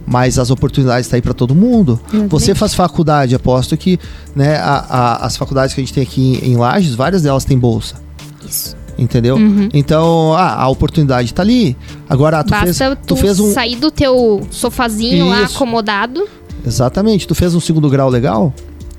[0.06, 2.00] Mas as oportunidades estão aí para todo mundo.
[2.28, 3.98] Você faz faculdade, aposto que
[4.36, 7.46] né, a- a- as faculdades que a gente tem aqui em, em Lages, várias delas
[7.46, 7.96] têm bolsa.
[8.48, 8.76] Isso.
[8.98, 9.36] Entendeu?
[9.38, 9.70] Uhum.
[9.74, 11.76] Então, ah, a oportunidade tá ali.
[12.10, 13.52] Agora, tu fez, Basta tu tu fez um.
[13.54, 15.56] sair do teu sofazinho lá Isso.
[15.56, 16.28] acomodado.
[16.66, 18.54] Exatamente, tu fez um segundo grau legal?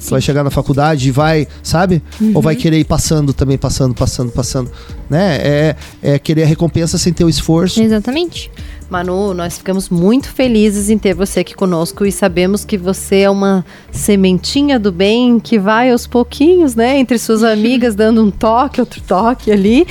[0.04, 2.02] Tu vai chegar na faculdade e vai, sabe?
[2.34, 4.70] Ou vai querer ir passando também, passando, passando, passando.
[5.08, 5.36] Né?
[5.36, 7.80] É, é querer a recompensa sem ter o esforço.
[7.80, 8.50] Exatamente.
[8.92, 13.30] Manu, nós ficamos muito felizes em ter você aqui conosco e sabemos que você é
[13.30, 16.98] uma sementinha do bem que vai aos pouquinhos, né?
[16.98, 19.86] Entre suas amigas, dando um toque, outro toque ali.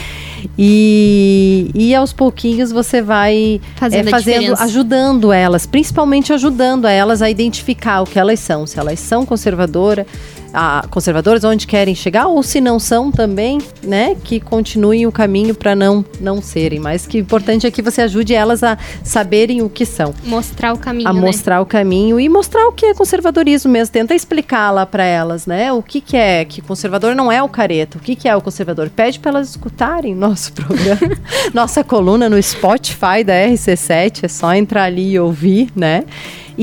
[0.55, 4.63] E, e aos pouquinhos você vai Fazendo é, diferença.
[4.63, 8.67] ajudando elas, principalmente ajudando elas a identificar o que elas são.
[8.67, 10.05] Se elas são conservadoras,
[10.53, 15.55] a, conservadores onde querem chegar, ou se não são também, né, que continuem o caminho
[15.55, 16.79] para não, não serem.
[16.79, 20.13] Mas que o importante é que você ajude elas a saberem o que são.
[20.23, 21.19] Mostrar o caminho, A né?
[21.19, 23.93] mostrar o caminho e mostrar o que é conservadorismo mesmo.
[23.93, 25.71] Tenta explicar lá para elas, né?
[25.71, 27.97] O que, que é, que conservador não é o careta.
[27.97, 28.89] O que, que é o conservador?
[28.89, 31.17] Pede para elas escutarem nosso programa,
[31.53, 34.23] nossa coluna no Spotify da RC7.
[34.23, 36.05] É só entrar ali e ouvir, né?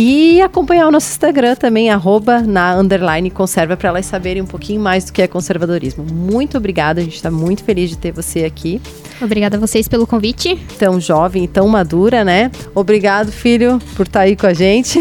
[0.01, 4.81] E acompanhar o nosso Instagram também, arroba na underline conserva, para elas saberem um pouquinho
[4.81, 6.05] mais do que é conservadorismo.
[6.05, 8.81] Muito obrigada, a gente está muito feliz de ter você aqui,
[9.21, 10.55] Obrigada a vocês pelo convite.
[10.79, 12.49] tão jovem e tão madura, né?
[12.77, 15.01] Obrigado, filho, por estar aí com a gente.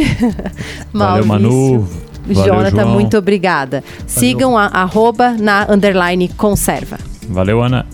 [0.92, 1.26] Valeu.
[1.28, 1.88] Manu.
[2.26, 2.94] Valeu, Jonathan, João.
[2.96, 3.84] muito obrigada.
[4.08, 6.98] Sigam a arroba na underline conserva.
[7.30, 7.86] Valeu, Ana.